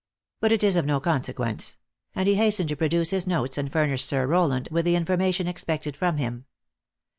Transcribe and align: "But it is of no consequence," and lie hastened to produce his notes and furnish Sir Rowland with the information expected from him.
"But 0.41 0.51
it 0.51 0.63
is 0.63 0.77
of 0.77 0.85
no 0.87 0.99
consequence," 0.99 1.77
and 2.15 2.27
lie 2.27 2.33
hastened 2.33 2.69
to 2.69 2.75
produce 2.75 3.11
his 3.11 3.27
notes 3.27 3.55
and 3.55 3.71
furnish 3.71 4.03
Sir 4.03 4.25
Rowland 4.25 4.67
with 4.71 4.83
the 4.85 4.95
information 4.95 5.47
expected 5.47 5.95
from 5.95 6.17
him. 6.17 6.45